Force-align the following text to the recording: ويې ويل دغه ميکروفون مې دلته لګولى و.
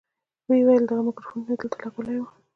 ويې 0.47 0.63
ويل 0.65 0.83
دغه 0.87 1.01
ميکروفون 1.07 1.39
مې 1.47 1.55
دلته 1.61 1.77
لګولى 1.83 2.15
و. 2.19 2.25